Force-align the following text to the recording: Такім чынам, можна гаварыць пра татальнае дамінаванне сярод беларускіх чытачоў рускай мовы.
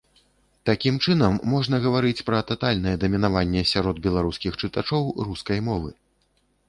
Такім 0.69 0.95
чынам, 1.05 1.35
можна 1.51 1.79
гаварыць 1.83 2.25
пра 2.29 2.39
татальнае 2.51 2.95
дамінаванне 3.03 3.61
сярод 3.73 4.03
беларускіх 4.09 4.51
чытачоў 4.65 5.03
рускай 5.29 5.59
мовы. 5.69 5.89